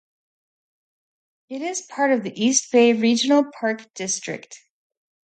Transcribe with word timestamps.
It 1.49 1.61
is 1.61 1.81
a 1.87 1.93
part 1.93 2.11
of 2.11 2.23
the 2.23 2.33
East 2.33 2.71
Bay 2.71 2.91
Regional 2.93 3.51
Park 3.59 3.87
District. 3.93 4.57